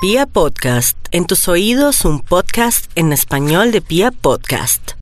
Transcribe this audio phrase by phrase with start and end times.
[0.00, 4.92] Pia Podcast, en tus oídos un podcast en español de Pia Podcast.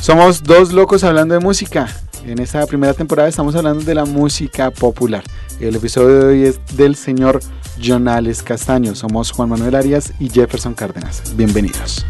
[0.00, 1.94] Somos dos locos hablando de música.
[2.24, 5.22] En esta primera temporada estamos hablando de la música popular.
[5.60, 7.40] El episodio de hoy es del señor
[7.82, 8.94] Jonales Castaño.
[8.94, 11.34] Somos Juan Manuel Arias y Jefferson Cárdenas.
[11.34, 12.04] Bienvenidos.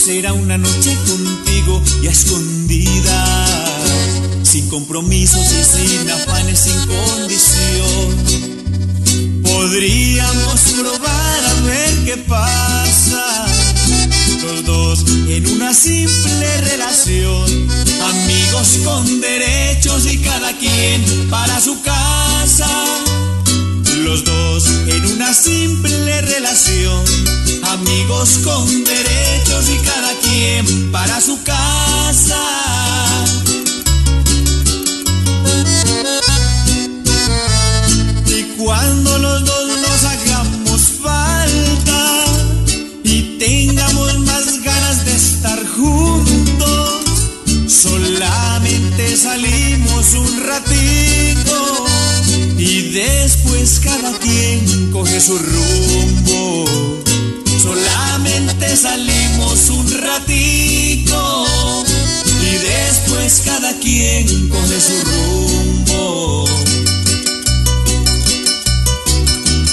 [0.00, 3.50] Será una noche contigo y a escondidas?
[4.42, 8.16] Sin compromisos y sin afanes, sin condición.
[9.42, 13.46] Podríamos probar a ver qué pasa.
[14.42, 17.68] Los dos en una simple relación.
[18.02, 22.86] Amigos con derechos y cada quien para su casa.
[23.98, 27.04] Los dos en una simple relación.
[27.72, 32.36] Amigos con derechos y cada quien para su casa.
[38.26, 42.24] Y cuando los dos nos hagamos falta
[43.04, 47.04] y tengamos más ganas de estar juntos,
[47.68, 51.86] solamente salimos un ratito
[52.58, 57.00] y después cada quien coge su rumbo.
[57.60, 61.44] Solamente salimos un ratito
[62.42, 66.46] y después cada quien coge su rumbo.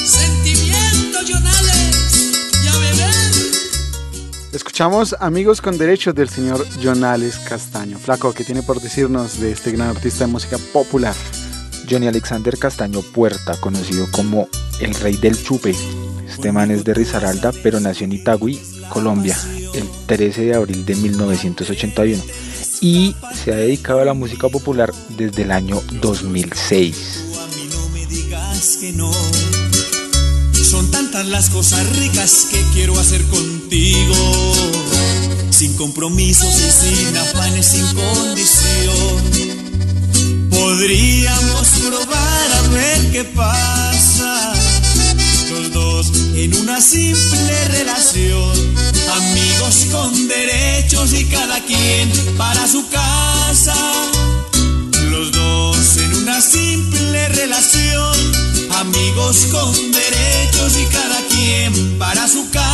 [0.03, 3.15] Sentimiento, Jonales, y a beber.
[4.51, 7.97] Escuchamos Amigos con Derechos del señor Jonales Castaño.
[7.99, 11.15] Flaco, ¿qué tiene por decirnos de este gran artista de música popular?
[11.89, 14.49] Johnny Alexander Castaño Puerta, conocido como
[14.81, 15.73] el rey del chupe.
[16.37, 19.35] Este man es de Risaralda, pero nació en Itagüí, Colombia,
[19.73, 22.23] el 13 de abril de 1981
[22.79, 27.23] y se ha dedicado a la música popular desde el año 2006.
[27.41, 29.11] A mí no me digas que no.
[30.53, 34.53] Son tantas las cosas ricas que quiero hacer contigo.
[35.49, 39.23] Sin compromisos y sin afanes, sin condición.
[40.51, 43.86] Podríamos probar a ver qué pasa.
[45.99, 48.51] En una simple relación.
[49.15, 53.73] Amigos con derechos y cada quien para su casa.
[55.09, 58.13] Los dos en una simple relación,
[58.75, 62.66] amigos con derechos y cada quien para su casa.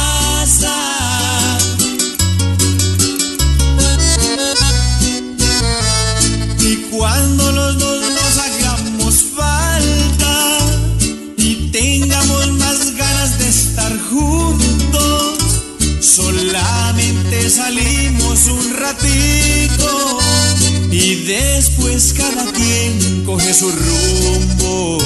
[21.24, 24.98] Después cada quien coge su rumbo.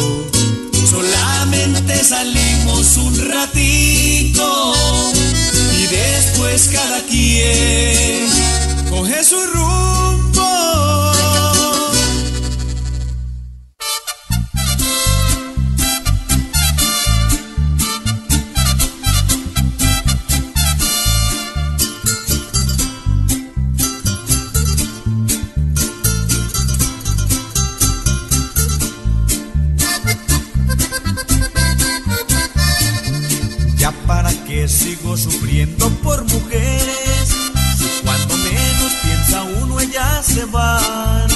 [0.89, 4.73] Solamente salimos un ratito
[5.78, 8.28] y después cada quien
[8.89, 11.16] coge su rumbo.
[34.87, 37.28] Sigo sufriendo por mujeres
[38.05, 41.28] cuando menos piensa uno ellas se van.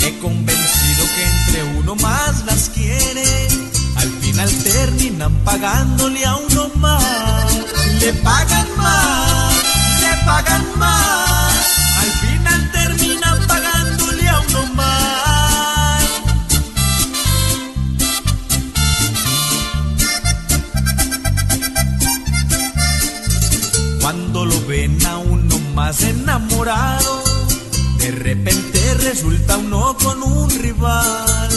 [0.00, 3.48] He convencido que entre uno más las quiere,
[3.96, 7.58] al final terminan pagándole a uno más.
[8.02, 9.54] Le pagan más,
[10.02, 11.17] le pagan más.
[29.08, 31.48] Resulta uno con un rival.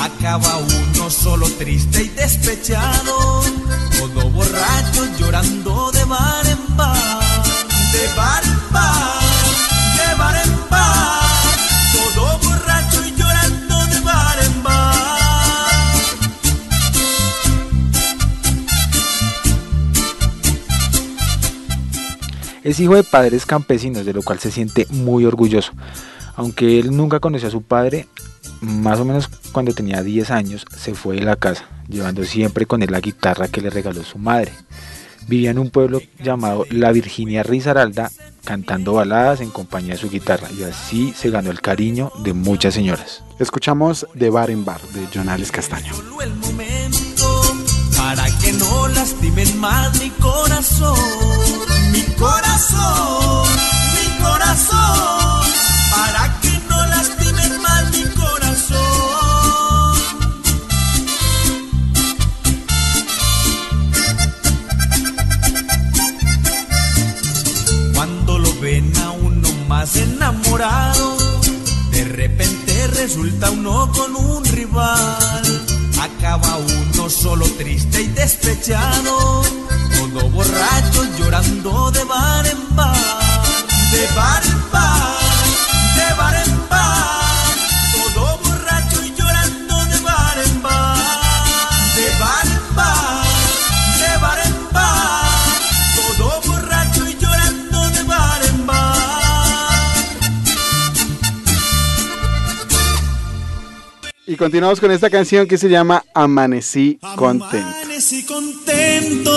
[0.00, 3.42] Acaba uno solo triste y despechado,
[3.98, 7.32] todo borracho llorando de bar en bar,
[7.92, 9.20] de bar en bar,
[9.96, 11.56] de bar en bar,
[11.92, 14.94] todo borracho y llorando de bar en bar.
[22.62, 25.72] Es hijo de padres campesinos, de lo cual se siente muy orgulloso.
[26.36, 28.08] Aunque él nunca conoció a su padre,
[28.60, 32.82] más o menos cuando tenía 10 años se fue de la casa, llevando siempre con
[32.82, 34.52] él la guitarra que le regaló su madre.
[35.28, 38.10] Vivía en un pueblo llamado La Virginia Risaralda,
[38.44, 42.74] cantando baladas en compañía de su guitarra, y así se ganó el cariño de muchas
[42.74, 43.22] señoras.
[43.38, 45.94] Escuchamos De Bar en Bar de Jonales Castaño.
[45.94, 47.42] Solo el momento
[47.96, 50.98] para que no lastimen más mi corazón,
[51.92, 53.48] mi corazón,
[53.94, 55.21] mi corazón,
[56.02, 59.96] para que no lastimen más mi corazón.
[67.94, 71.16] Cuando lo ven a uno más enamorado,
[71.92, 75.44] de repente resulta uno con un rival.
[76.00, 79.42] Acaba uno solo triste y despechado,
[79.96, 83.42] todo borracho llorando de bar en bar,
[83.92, 85.11] de bar en bar,
[104.42, 107.64] continuamos con esta canción que se llama Amanecí Contento.
[107.64, 109.30] Amanecí contento.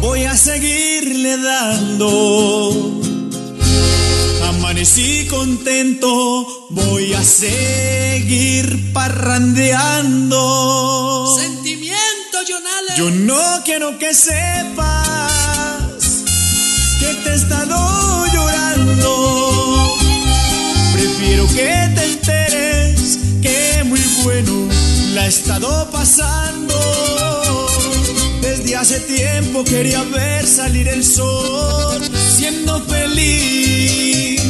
[0.00, 3.02] Voy a seguirle dando.
[4.48, 6.46] Amanecí contento.
[6.70, 11.26] Voy a seguir parrandeando.
[11.38, 12.96] Sentimiento, Jonales.
[12.96, 15.12] Yo no quiero que sepas
[16.98, 19.94] que te he estado llorando.
[20.94, 22.47] Prefiero que te enteres
[24.24, 24.52] bueno
[25.14, 26.74] la he estado pasando.
[28.40, 32.00] Desde hace tiempo quería ver salir el sol
[32.36, 34.40] siendo feliz.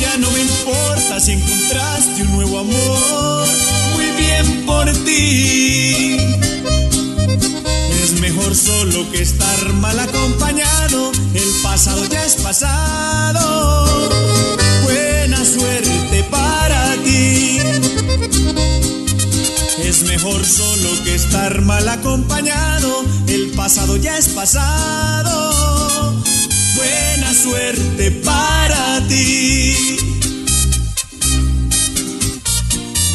[0.00, 3.48] Ya no me importa si encontraste un nuevo amor.
[3.94, 6.16] Muy bien por ti.
[8.02, 11.12] Es mejor solo que estar mal acompañado.
[11.34, 14.10] El pasado ya es pasado.
[14.82, 16.89] Buena suerte para
[19.90, 23.02] Es mejor solo que estar mal acompañado.
[23.26, 26.14] El pasado ya es pasado.
[26.76, 29.96] Buena suerte para ti.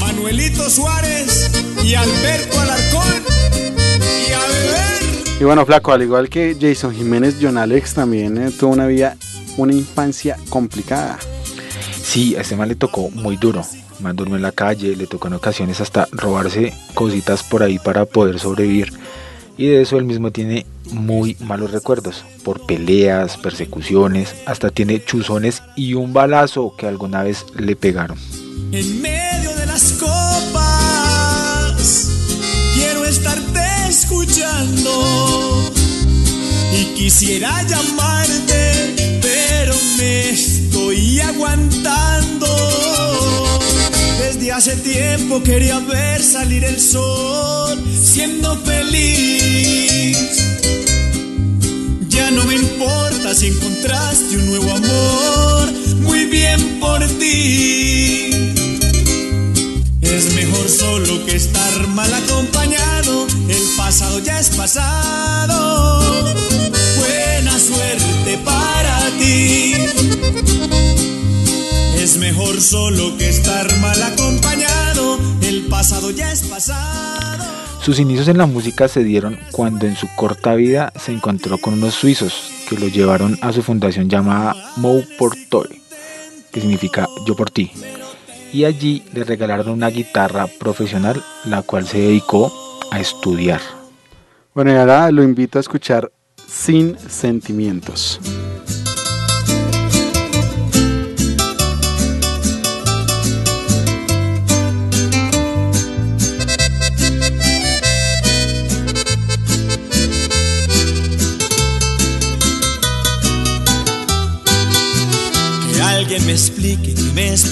[0.01, 1.49] Manuelito Suárez
[1.81, 3.23] y Alberto Alarcón.
[4.27, 5.39] Y a beber.
[5.39, 9.15] Y bueno, Flaco, al igual que Jason Jiménez, John Alex también eh, tuvo una vida,
[9.55, 11.19] una infancia complicada.
[12.03, 13.65] Sí, a este man le tocó muy duro.
[13.99, 18.05] Man durmió en la calle, le tocó en ocasiones hasta robarse cositas por ahí para
[18.05, 18.93] poder sobrevivir.
[19.57, 25.63] Y de eso él mismo tiene muy malos recuerdos, por peleas, persecuciones, hasta tiene chuzones
[25.75, 28.17] y un balazo que alguna vez le pegaron.
[28.71, 31.31] En medio de las copas,
[32.73, 35.71] quiero estarte escuchando.
[36.73, 42.45] Y quisiera llamarte, pero me estoy aguantando.
[44.45, 50.19] Desde hace tiempo quería ver salir el sol, siendo feliz.
[52.09, 55.71] Ya no me importa si encontraste un nuevo amor,
[56.01, 58.29] muy bien por ti.
[60.03, 66.35] Es mejor solo que estar mal acompañado, el pasado ya es pasado.
[66.99, 69.73] Buena suerte para ti.
[72.05, 77.51] Es mejor solo que estar mal acompañado, el pasado ya es pasado.
[77.81, 81.73] Sus inicios en la música se dieron cuando en su corta vida se encontró con
[81.73, 85.81] unos suizos que lo llevaron a su fundación llamada Mou por Toi,
[86.51, 87.71] que significa yo por ti.
[88.53, 92.53] Y allí le regalaron una guitarra profesional, la cual se dedicó
[92.91, 93.61] a estudiar.
[94.53, 96.11] Bueno, y ahora lo invito a escuchar
[96.47, 98.21] Sin Sentimientos.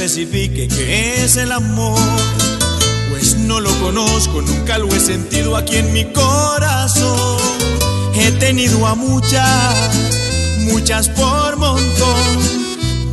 [0.03, 1.97] Especifique qué es el amor.
[3.09, 7.39] Pues no lo conozco, nunca lo he sentido aquí en mi corazón.
[8.13, 9.95] He tenido a muchas,
[10.59, 12.63] muchas por montón.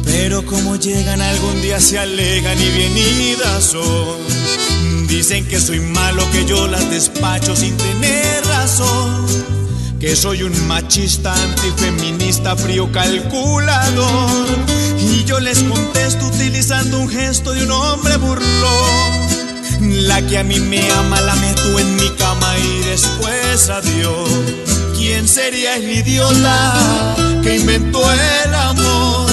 [0.04, 5.06] Pero como llegan algún día se alegan y bienidas son.
[5.06, 9.26] Dicen que soy malo, que yo las despacho sin tener razón.
[10.00, 14.89] Que soy un machista, antifeminista, frío calculador.
[15.00, 19.30] Y yo les contesto utilizando un gesto de un hombre burlón.
[19.80, 24.28] La que a mí me ama la meto en mi cama y después adiós.
[24.96, 29.30] ¿Quién sería el idiota que inventó el amor?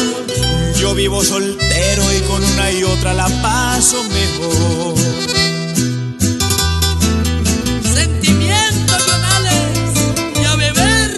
[0.80, 4.96] Yo vivo soltero y con una y otra la paso mejor.
[7.84, 9.04] Sentimientos
[10.40, 11.18] y a beber.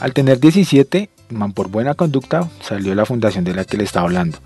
[0.00, 1.13] Al tener 17, man
[1.54, 4.38] por buena conducta salió la fundación de la que le estaba hablando.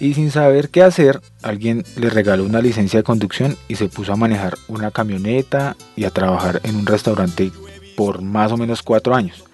[0.00, 4.12] Y sin saber qué hacer, alguien le regaló una licencia de conducción y se puso
[4.12, 7.50] a manejar una camioneta y a trabajar en un restaurante
[7.96, 9.44] por más o menos cuatro años.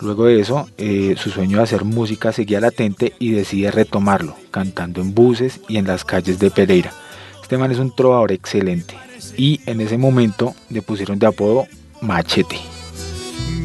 [0.00, 5.00] Luego de eso, eh, su sueño de hacer música seguía latente y decide retomarlo, cantando
[5.00, 6.92] en buses y en las calles de Pereira.
[7.42, 8.96] Este man es un trovador excelente
[9.36, 11.66] y en ese momento le pusieron de apodo
[12.00, 12.73] Machete.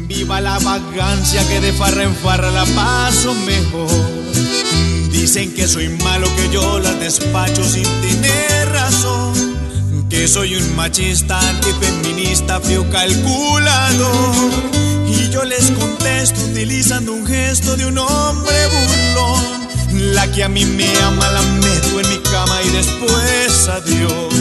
[0.08, 3.88] Viva la vagancia que de farra en farra la paso mejor.
[5.10, 9.32] Dicen que soy malo, que yo las despacho sin tener razón.
[10.08, 14.50] Que soy un machista, antifeminista, frío calculador.
[15.06, 20.14] Y yo les contesto utilizando un gesto de un hombre burlón.
[20.14, 24.34] La que a mí me ama la meto en mi cama y después adiós.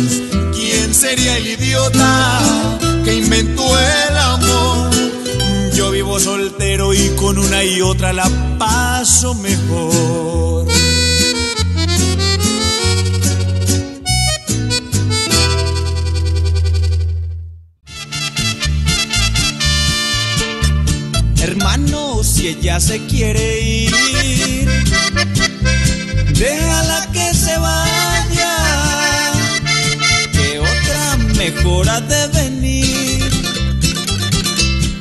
[0.53, 2.39] ¿Quién sería el idiota
[3.03, 4.98] que inventó el amor?
[6.19, 10.67] Soltero y con una y otra la paso mejor.
[21.41, 24.69] Hermano, si ella se quiere ir,
[26.33, 28.57] déjala que se vaya,
[30.33, 33.29] que otra mejor ha de venir.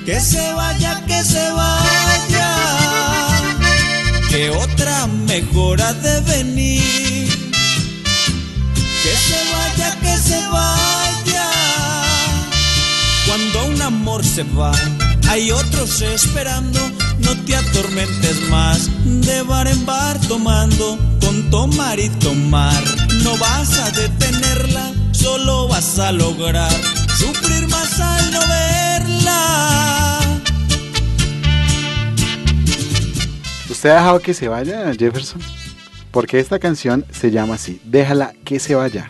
[0.07, 2.57] Que se vaya, que se vaya,
[4.29, 7.29] que otra mejor ha de venir.
[9.03, 11.51] Que se vaya, que se vaya.
[13.27, 14.73] Cuando un amor se va,
[15.29, 16.79] hay otros esperando.
[17.19, 22.83] No te atormentes más, de bar en bar tomando, con tomar y tomar.
[23.25, 26.71] No vas a detenerla, solo vas a lograr
[27.19, 30.18] sufrir más al no verla.
[33.79, 35.41] ¿Usted ha dejado que se vaya, Jefferson?
[36.11, 39.09] Porque esta canción se llama así, Déjala que se vaya.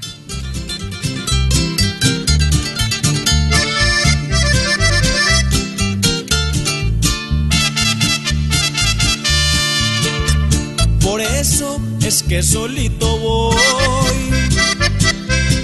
[11.00, 13.56] Por eso es que solito voy.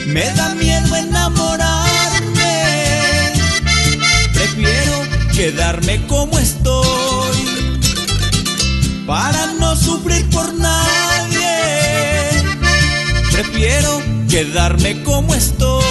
[0.06, 1.82] Me da miedo enamorarme.
[4.32, 5.02] Prefiero
[5.34, 6.83] quedarme como estoy.
[9.06, 11.46] Para no sufrir por nadie.
[13.30, 15.84] Prefiero quedarme como estoy.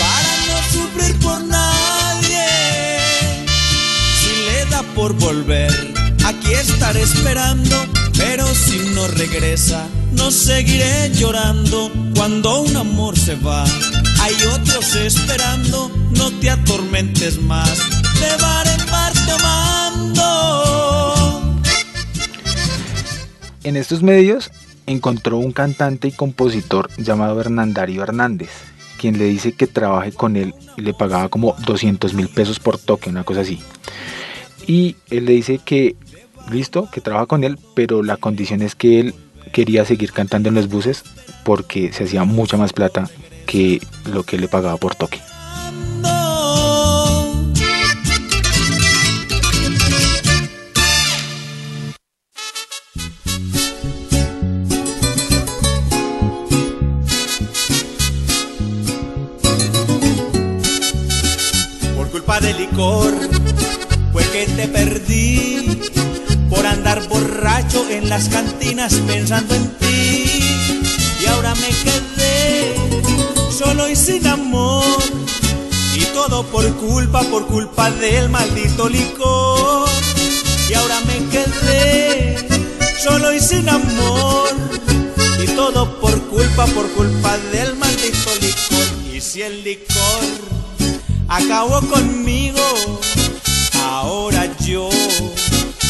[0.00, 2.46] Para no sufrir por nadie.
[4.20, 7.86] Si le da por volver, aquí estaré esperando.
[8.16, 11.92] Pero si no regresa, no seguiré llorando.
[12.16, 13.64] Cuando un amor se va,
[14.20, 15.92] hay otros esperando.
[16.10, 17.78] No te atormentes más,
[23.68, 24.50] En estos medios
[24.86, 28.48] encontró un cantante y compositor llamado Hernandario Hernández,
[28.98, 32.78] quien le dice que trabaje con él y le pagaba como 200 mil pesos por
[32.78, 33.60] toque, una cosa así.
[34.66, 35.96] Y él le dice que,
[36.50, 39.14] listo, que trabaja con él, pero la condición es que él
[39.52, 41.04] quería seguir cantando en los buses
[41.44, 43.10] porque se hacía mucha más plata
[43.44, 45.20] que lo que le pagaba por toque.
[68.18, 70.24] Las cantinas pensando en ti.
[71.22, 72.74] Y ahora me quedé
[73.56, 74.98] solo y sin amor.
[75.94, 79.88] Y todo por culpa, por culpa del maldito licor.
[80.68, 82.36] Y ahora me quedé
[83.00, 84.48] solo y sin amor.
[85.40, 89.14] Y todo por culpa, por culpa del maldito licor.
[89.14, 90.24] Y si el licor
[91.28, 92.66] acabó conmigo,
[93.84, 94.88] ahora yo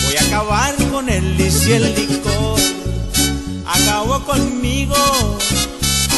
[0.05, 1.09] voy a acabar con.
[1.09, 2.59] Y el licor
[3.67, 4.95] acabó conmigo,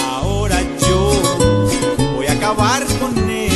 [0.04, 1.56] ahora yo
[2.14, 3.50] voy a acabar con él.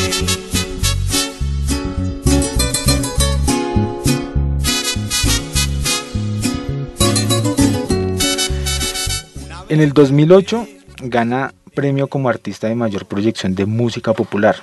[9.68, 10.66] En el 2008
[11.04, 14.56] gana premio como artista de mayor proyección de música popular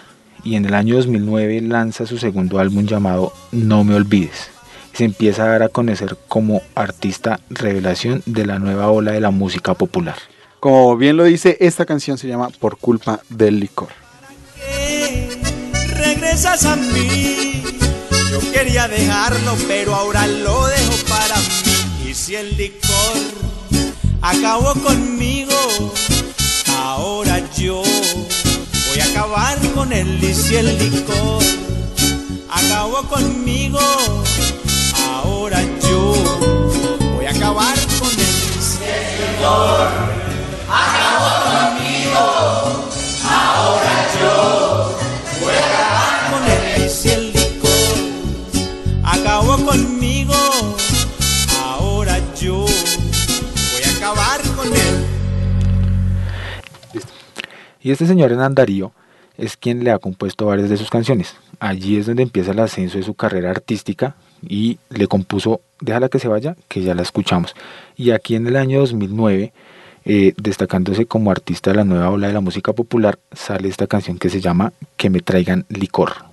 [0.44, 4.61] y en el año 2009 lanza su segundo álbum llamado No me olvides.
[4.93, 9.31] Se empieza a dar a conocer como artista revelación de la nueva ola de la
[9.31, 10.15] música popular.
[10.60, 13.89] Como bien lo dice, esta canción se llama Por culpa del licor.
[15.95, 17.63] regresas a mí.
[18.31, 22.10] Yo quería dejarlo, pero ahora lo dejo para mí.
[22.10, 23.17] Y si el licor
[24.21, 25.55] acabó conmigo,
[26.77, 30.24] ahora yo voy a acabar con él.
[30.24, 31.43] Y si el licor
[32.50, 33.79] acabó conmigo,
[39.41, 40.12] él.
[46.31, 47.69] con él y si el licor
[49.03, 50.33] acabó conmigo,
[51.63, 55.05] ahora yo voy a acabar con él.
[57.81, 58.91] Y este señor Hernán Darío
[59.38, 61.36] es quien le ha compuesto varias de sus canciones.
[61.60, 64.15] Allí es donde empieza el ascenso de su carrera artística
[64.48, 67.55] y le compuso Déjala que se vaya, que ya la escuchamos.
[67.98, 69.51] Y aquí en el año 2009,
[70.05, 74.19] eh, destacándose como artista de la nueva ola de la música popular, sale esta canción
[74.19, 76.31] que se llama Que me traigan licor.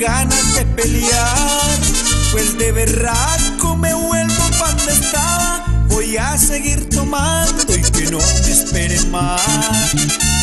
[0.00, 1.78] Ganas de pelear,
[2.32, 5.66] pues de berraco me vuelvo pa' donde estaba.
[5.88, 9.42] Voy a seguir tomando y que no me esperen más.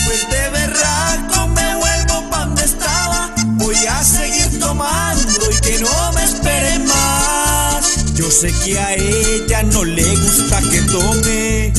[0.05, 3.33] Pues de berraco me vuelvo pa' donde estaba.
[3.55, 8.13] Voy a seguir tomando y que no me esperen más.
[8.13, 11.73] Yo sé que a ella no le gusta que tome.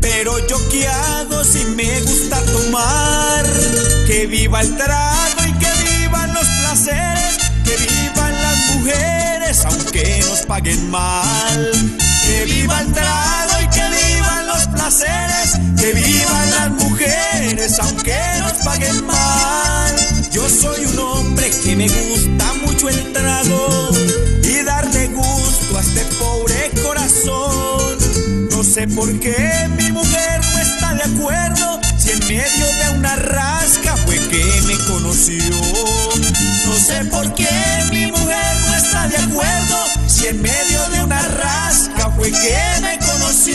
[0.00, 3.44] Pero yo qué hago si me gusta tomar.
[4.06, 7.13] Que viva el trago y que vivan los placeres.
[9.54, 11.70] Mujeres aunque nos paguen mal.
[12.26, 15.52] Que viva el trago y que vivan los placeres.
[15.76, 19.94] Que vivan las mujeres aunque nos paguen mal.
[20.32, 23.90] Yo soy un hombre que me gusta mucho el trago
[24.42, 27.98] y darle gusto a este pobre corazón.
[28.50, 31.80] No sé por qué mi mujer no está de acuerdo.
[31.96, 35.93] Si en medio de una rasca fue que me conoció.
[42.40, 43.54] Que me conoció.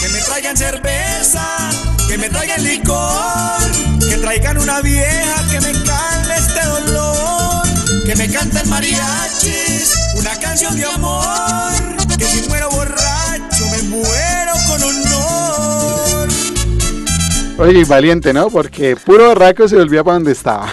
[0.00, 1.70] Que me traigan cerveza,
[2.08, 3.60] que me traigan licor,
[4.00, 7.62] que traigan una vieja que me calme este dolor,
[8.04, 11.72] que me canten mariachis, una canción de amor,
[12.18, 16.28] que si muero borracho me muero con honor.
[17.58, 18.50] Oye, y valiente, ¿no?
[18.50, 20.72] Porque puro barraco se volvía para donde estaba.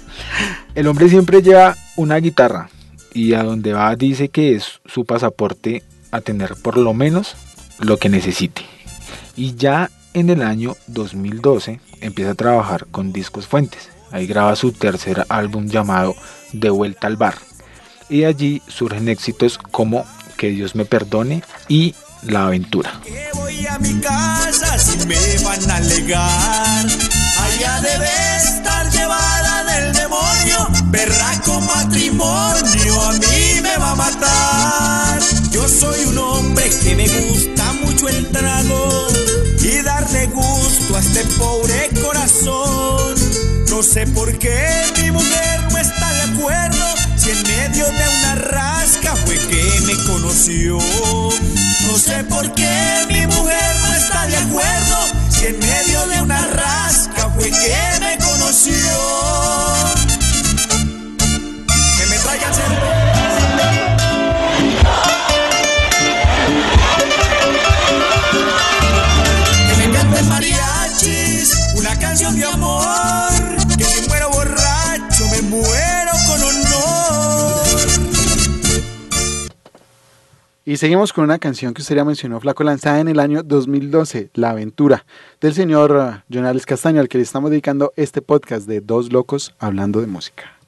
[0.74, 2.68] El hombre siempre lleva una guitarra
[3.12, 7.34] y a donde va dice que es su pasaporte a tener por lo menos
[7.78, 8.62] lo que necesite.
[9.36, 13.90] Y ya en el año 2012 empieza a trabajar con Discos Fuentes.
[14.10, 16.14] Ahí graba su tercer álbum llamado
[16.52, 17.36] De Vuelta al Bar.
[18.08, 20.04] Y allí surgen éxitos como
[20.36, 23.00] Que Dios me perdone y La Aventura.
[30.10, 30.68] Demonio.
[30.86, 35.20] Berraco matrimonio a mí me va a matar.
[35.50, 39.08] Yo soy un hombre que me gusta mucho el trago
[39.60, 43.14] y darle gusto a este pobre corazón.
[43.68, 46.84] No sé por qué mi mujer no está de acuerdo.
[47.16, 50.78] Si en medio de una rasca fue que me conoció.
[51.86, 54.96] No sé por qué mi mujer no está de acuerdo.
[55.28, 59.39] Si en medio de una rasca fue que me conoció.
[80.70, 84.30] Y seguimos con una canción que usted ya mencionó, Flaco, lanzada en el año 2012,
[84.34, 85.04] La Aventura,
[85.40, 89.52] del señor uh, Jonales Castaño, al que le estamos dedicando este podcast de Dos Locos
[89.58, 90.59] Hablando de Música.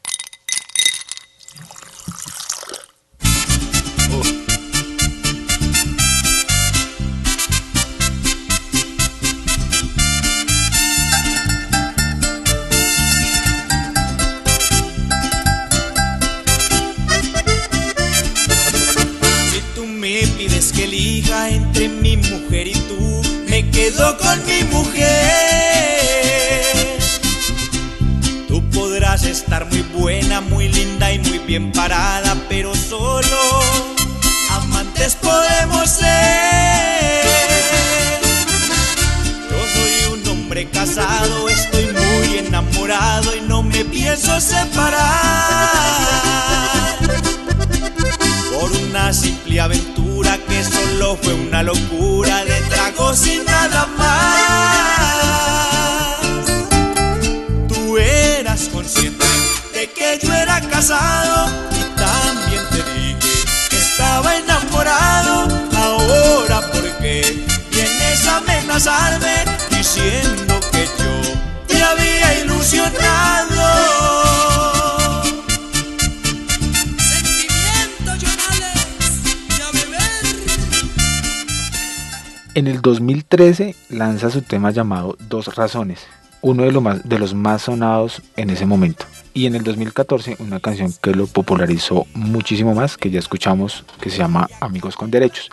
[23.83, 25.09] Quedo con mi mujer.
[28.47, 33.41] Tú podrás estar muy buena, muy linda y muy bien parada, pero solo
[34.51, 37.25] amantes podemos ser.
[39.51, 45.03] Yo soy un hombre casado, estoy muy enamorado y no me pienso separar
[48.53, 54.13] por una simple aventura que solo fue una locura de tragos y nada más.
[57.69, 59.27] Tú eras consciente
[59.75, 65.49] de que yo era casado y también te dije que estaba enamorado.
[65.77, 70.42] Ahora, ¿por qué vienes a amenazarme diciendo
[82.55, 86.01] En el 2013 lanza su tema llamado Dos Razones,
[86.43, 89.07] uno de, los más sonados en ese momento.
[89.33, 94.11] Y en el 2014 una canción que lo popularizó muchísimo más, que ya escuchamos, que
[94.11, 95.51] se llama Amigos con Derechos.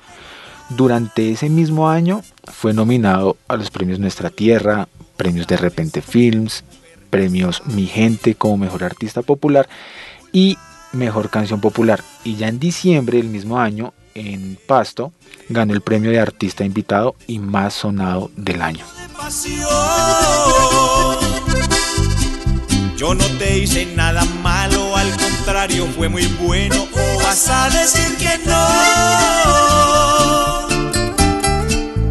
[0.72, 6.66] Durante ese mismo año fue nominado a los premios Nuestra Tierra, premios de Repente Films,
[7.10, 9.70] premios Mi Gente como Mejor Artista Popular
[10.34, 10.58] y
[10.92, 12.04] Mejor Canción Popular.
[12.26, 15.14] Y ya en diciembre del mismo año en Pasto,
[15.48, 18.86] ganó el premio de artista invitado y más sonado del año.
[22.98, 26.88] Yo no te hice nada malo, al contrario fue muy bueno.
[26.94, 28.68] ¿O vas a decir que no?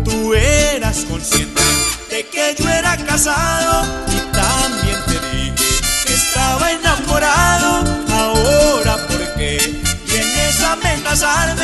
[0.05, 1.62] Tú eras consciente
[2.11, 5.53] de que yo era casado y también te dije
[6.07, 7.85] que estaba enamorado.
[8.11, 9.88] Ahora, ¿por qué?
[10.73, 11.58] amenazarme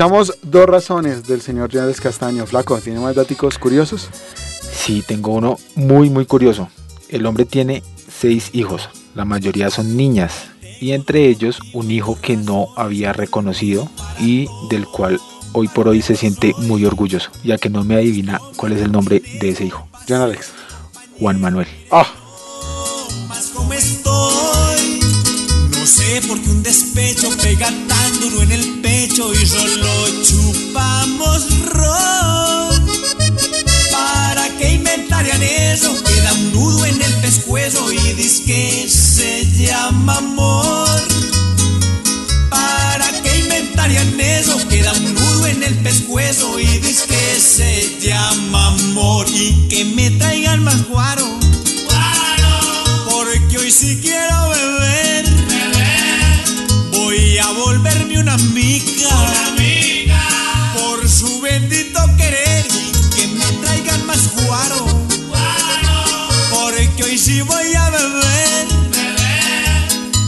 [0.00, 2.46] Escuchamos dos razones del señor Jonales Castaño.
[2.46, 4.08] Flaco, ¿tiene más datos curiosos?
[4.72, 6.70] Sí, tengo uno muy muy curioso.
[7.10, 12.38] El hombre tiene seis hijos, la mayoría son niñas, y entre ellos un hijo que
[12.38, 15.20] no había reconocido y del cual
[15.52, 18.92] hoy por hoy se siente muy orgulloso, ya que no me adivina cuál es el
[18.92, 19.86] nombre de ese hijo.
[20.08, 20.52] John Alex.
[21.18, 21.66] Juan Manuel.
[21.90, 22.06] Ah,
[26.10, 29.90] sé por qué un despecho pega tan duro en el pecho y solo
[30.24, 32.86] chupamos ron.
[33.92, 35.90] ¿Para qué inventarían eso?
[36.02, 41.00] Queda un nudo en el pescuezo y dice que se llama amor.
[42.50, 44.56] ¿Para qué inventarían eso?
[44.68, 50.10] Queda un nudo en el pescuezo y dice que se llama amor y que me
[50.10, 51.28] traigan más guaro.
[53.08, 54.59] Porque hoy sí quiero beber.
[67.30, 68.66] Sí voy a beber.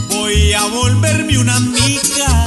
[0.07, 2.42] Voy a volverme una amiga.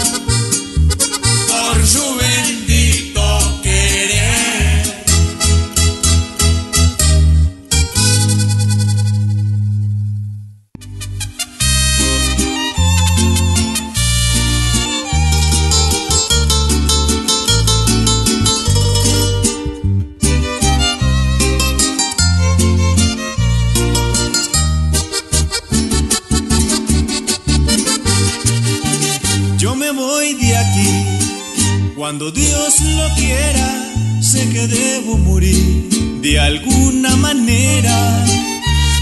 [32.18, 33.92] Cuando Dios lo quiera.
[34.22, 38.24] Sé que debo morir de alguna manera,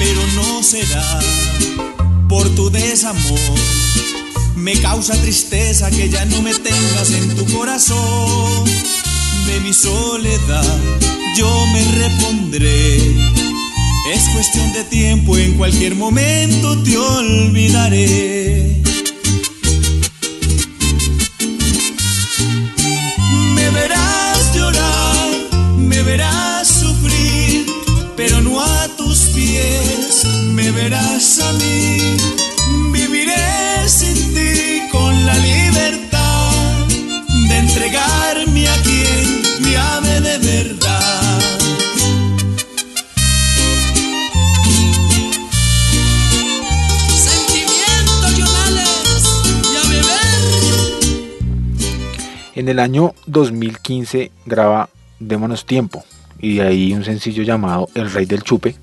[0.01, 1.21] pero no será
[2.29, 3.55] por tu desamor.
[4.57, 8.65] Me causa tristeza que ya no me tengas en tu corazón.
[9.47, 10.79] De mi soledad
[11.37, 12.97] yo me repondré.
[14.13, 18.64] Es cuestión de tiempo, en cualquier momento te olvidaré.
[52.75, 56.05] El año 2015 graba Démonos Tiempo
[56.41, 58.75] y de ahí un sencillo llamado El Rey del Chupe,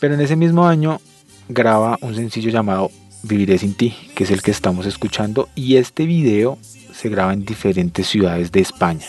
[0.00, 1.00] pero en ese mismo año
[1.48, 2.90] graba un sencillo llamado
[3.22, 6.58] Viviré sin ti, que es el que estamos escuchando y este video
[6.92, 9.06] se graba en diferentes ciudades de España.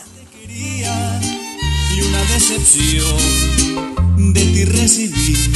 [0.47, 0.83] y
[2.01, 3.17] una decepción
[4.31, 5.51] de ti recibí.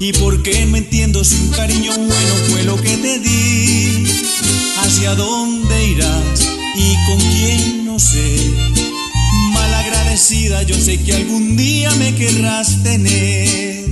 [0.00, 4.08] Y porque no entiendo si cariño bueno fue lo que te di.
[4.82, 8.36] Hacia dónde irás y con quién no sé.
[9.52, 13.84] Malagradecida, yo sé que algún día me querrás tener.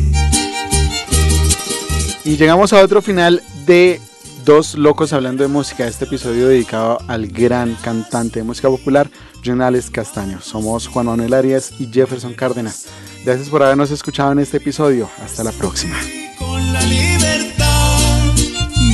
[2.25, 4.01] Y llegamos a otro final de
[4.45, 9.11] Dos Locos Hablando de Música, este episodio dedicado al gran cantante de música popular,
[9.45, 10.40] John Alex Castaño.
[10.40, 12.87] Somos Juan Manuel Arias y Jefferson Cárdenas.
[13.25, 15.09] Gracias por habernos escuchado en este episodio.
[15.25, 15.97] Hasta la próxima.
[16.38, 18.33] con la libertad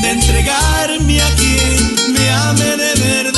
[0.02, 3.37] de entregarme a quien me ame de verdad.